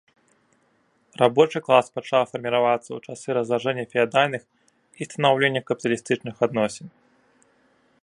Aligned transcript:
Рабочы 1.21 1.57
клас 1.67 1.91
пачаў 1.97 2.23
фарміравацца 2.31 2.87
ў 2.93 2.99
часы 3.09 3.29
разлажэння 3.41 3.85
феадальных 3.95 4.43
і 5.05 5.11
станаўлення 5.13 5.61
капіталістычных 5.69 6.35
адносін. 6.49 6.87